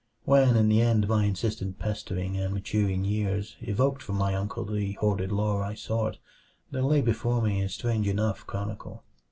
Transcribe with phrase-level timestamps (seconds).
[0.23, 4.93] When, in the end, my insistent pestering and maturing years evoked from my uncle the
[4.93, 6.17] hoarded lore I sought,
[6.71, 9.03] there lay before me a strange enough chronicle.